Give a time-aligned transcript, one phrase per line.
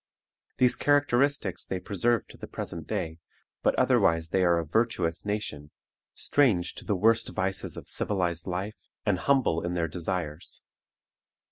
[0.57, 3.19] These characteristics they preserve to the present day,
[3.61, 5.69] but otherwise they are a virtuous nation,
[6.15, 10.63] strange to the worst vices of civilized life, and humble in their desires.